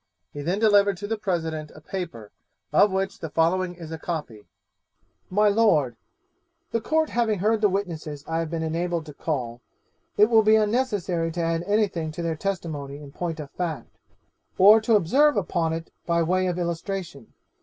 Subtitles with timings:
[0.33, 2.31] He then delivered to the president a paper,
[2.73, 4.47] of which the following is a copy:
[5.29, 5.95] 'My Lord,
[6.71, 9.61] the Court having heard the witnesses I have been enabled to call,
[10.17, 13.99] it will be unnecessary to add anything to their testimony in point of fact,
[14.57, 17.33] or to observe upon it by way of illustration.